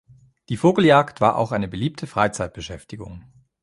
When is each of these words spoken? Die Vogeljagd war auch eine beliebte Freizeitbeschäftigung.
Die 0.49 0.57
Vogeljagd 0.57 1.21
war 1.21 1.35
auch 1.35 1.51
eine 1.51 1.67
beliebte 1.67 2.07
Freizeitbeschäftigung. 2.07 3.23